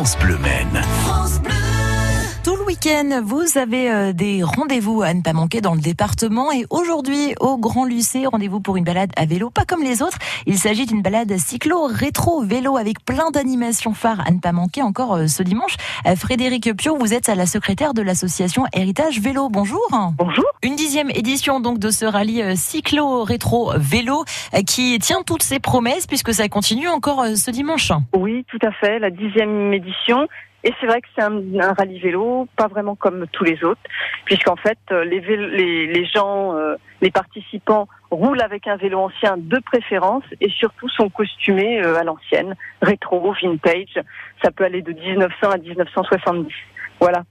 [0.00, 1.59] France Bleu Maine.
[2.70, 7.34] Week-end, vous avez euh, des rendez-vous à ne pas manquer dans le département et aujourd'hui
[7.40, 10.18] au Grand Lucé, rendez-vous pour une balade à vélo, pas comme les autres.
[10.46, 14.82] Il s'agit d'une balade cyclo rétro vélo avec plein d'animations phares à ne pas manquer
[14.82, 15.74] encore euh, ce dimanche.
[16.06, 19.48] Euh, Frédéric Pio, vous êtes à la secrétaire de l'association Héritage Vélo.
[19.48, 19.84] Bonjour.
[20.16, 20.44] Bonjour.
[20.62, 24.24] Une dixième édition donc de ce rallye cyclo rétro vélo
[24.64, 27.90] qui tient toutes ses promesses puisque ça continue encore ce dimanche.
[28.14, 29.00] Oui, tout à fait.
[29.00, 30.28] La dixième édition.
[30.62, 33.80] Et c'est vrai que c'est un, un, rallye vélo, pas vraiment comme tous les autres,
[34.26, 39.36] puisqu'en fait, euh, les, les, les, gens, euh, les participants roulent avec un vélo ancien
[39.38, 44.00] de préférence et surtout sont costumés euh, à l'ancienne, rétro, vintage.
[44.42, 46.52] Ça peut aller de 1900 à 1970.
[47.00, 47.22] Voilà.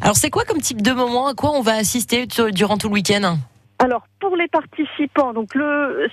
[0.00, 1.26] Alors c'est quoi comme type de moment?
[1.26, 3.36] À quoi on va assister durant tout le week-end?
[3.80, 6.08] Alors pour les participants, donc le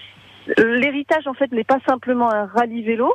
[0.58, 3.14] l'héritage en fait n'est pas simplement un rallye vélo.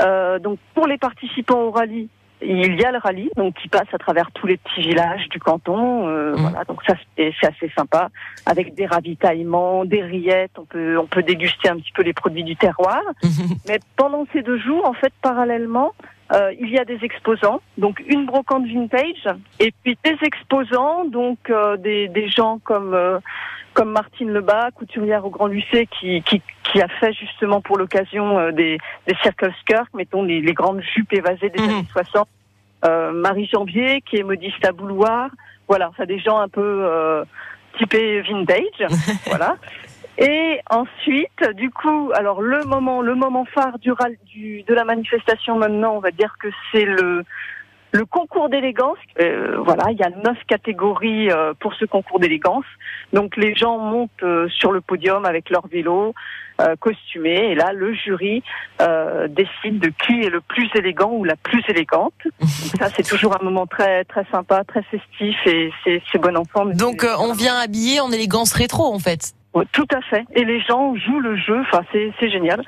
[0.00, 2.08] Euh, donc pour les participants au rallye,
[2.42, 5.38] il y a le rallye, donc qui passe à travers tous les petits villages du
[5.38, 6.08] canton.
[6.08, 6.36] Euh, mmh.
[6.36, 8.08] Voilà, donc ça c'est assez sympa,
[8.46, 10.58] avec des ravitaillements, des rillettes.
[10.58, 13.00] On peut on peut déguster un petit peu les produits du terroir.
[13.30, 13.54] Mmh.
[13.68, 15.92] Mais pendant ces deux jours, en fait, parallèlement,
[16.32, 21.38] euh, il y a des exposants, donc une brocante vintage, et puis des exposants, donc
[21.50, 23.18] euh, des, des gens comme euh,
[23.74, 28.38] comme Martine Lebas, couturière au Grand Lucé, qui, qui, qui a fait justement pour l'occasion
[28.38, 31.70] euh, des, des circle skirts, mettons les, les grandes jupes évasées des mmh.
[31.70, 32.28] années 60.
[32.84, 35.30] Euh, Marie Janvier, qui est modiste à Bouloir.
[35.68, 37.24] Voilà, ça des gens un peu euh,
[37.78, 38.88] typés vintage.
[39.26, 39.56] voilà.
[40.18, 43.92] Et ensuite, du coup, alors le moment, le moment phare du,
[44.26, 47.24] du de la manifestation maintenant, on va dire que c'est le
[47.92, 52.64] le concours d'élégance, euh, voilà, il y a neuf catégories euh, pour ce concours d'élégance.
[53.12, 56.14] Donc les gens montent euh, sur le podium avec leur vélo
[56.60, 58.42] euh, costumé, et là le jury
[58.80, 62.14] euh, décide de qui est le plus élégant ou la plus élégante.
[62.78, 66.66] Ça c'est toujours un moment très très sympa, très festif et c'est bon enfant.
[66.66, 69.34] Donc on vient habillé en élégance rétro en fait.
[69.52, 70.24] Oui, tout à fait.
[70.34, 71.60] Et les gens jouent le jeu.
[71.62, 72.62] Enfin, c'est génial.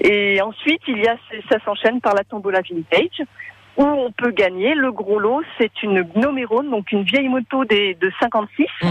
[0.00, 1.16] Et ensuite, il y a,
[1.50, 3.26] ça s'enchaîne par la tombola vintage
[3.76, 4.74] où on peut gagner.
[4.74, 8.66] Le gros lot, c'est une Gnomerone, donc une vieille moto des, de 56.
[8.82, 8.88] Mmh.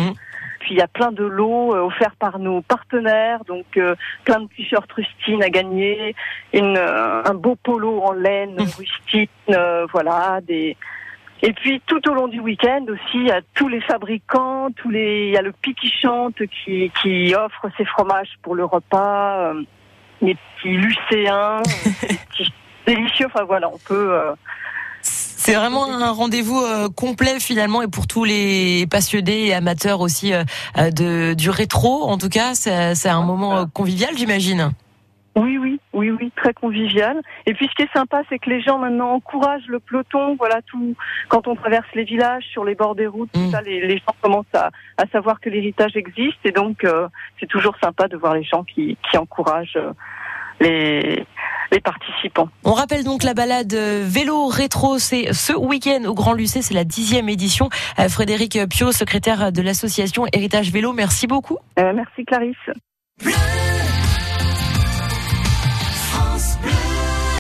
[0.59, 3.95] Puis il y a plein de lots euh, offerts par nos partenaires, donc euh,
[4.25, 6.15] plein de t-shirts rustines à gagner,
[6.53, 8.77] une, euh, un beau polo en laine mmh.
[8.77, 10.75] rustine, euh, voilà, des.
[11.41, 14.89] Et puis tout au long du week-end aussi, il y a tous les fabricants, tous
[14.89, 18.65] les, il y a le Pi qui chante qui, qui offre ses fromages pour le
[18.65, 19.61] repas, euh,
[20.21, 21.61] les petits lucéens,
[22.33, 22.53] petits
[22.85, 23.27] délicieux.
[23.27, 24.13] Enfin voilà, on peut.
[24.13, 24.33] Euh,
[25.49, 30.31] c'est vraiment un rendez-vous euh, complet finalement et pour tous les passionnés et amateurs aussi
[30.31, 30.43] euh,
[30.91, 32.03] de, du rétro.
[32.03, 34.69] En tout cas, c'est un moment convivial, j'imagine.
[35.35, 37.19] Oui, oui, oui, oui, très convivial.
[37.47, 40.35] Et puis ce qui est sympa, c'est que les gens maintenant encouragent le peloton.
[40.37, 40.95] Voilà, tout
[41.29, 44.13] quand on traverse les villages, sur les bords des routes, tout ça, les, les, gens
[44.21, 46.37] commencent à, à savoir que l'héritage existe.
[46.45, 47.07] Et donc, euh,
[47.39, 49.79] c'est toujours sympa de voir les gens qui, qui encouragent
[50.59, 51.25] les
[51.71, 52.49] les participants.
[52.63, 56.83] On rappelle donc la balade vélo rétro, c'est ce week-end au Grand Lucé, c'est la
[56.83, 57.69] dixième édition.
[58.09, 61.57] Frédéric Pio, secrétaire de l'association Héritage Vélo, merci beaucoup.
[61.79, 63.58] Euh, merci Clarisse.